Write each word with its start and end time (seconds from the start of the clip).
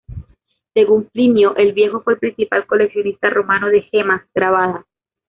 Según 0.73 1.03
Plinio 1.13 1.55
el 1.57 1.73
Viejo, 1.73 2.01
fue 2.01 2.13
el 2.13 2.19
principal 2.19 2.65
coleccionista 2.65 3.29
romano 3.29 3.67
de 3.67 3.83
gemas 3.83 4.23
grabadas. 4.33 4.83